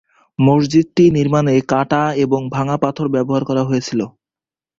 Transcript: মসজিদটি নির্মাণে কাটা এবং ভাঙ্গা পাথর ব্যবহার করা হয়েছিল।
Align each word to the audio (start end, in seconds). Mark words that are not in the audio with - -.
মসজিদটি 0.39 1.03
নির্মাণে 1.17 1.55
কাটা 1.71 2.03
এবং 2.23 2.41
ভাঙ্গা 2.53 2.77
পাথর 2.83 3.07
ব্যবহার 3.15 3.43
করা 3.49 3.63
হয়েছিল। 3.69 4.01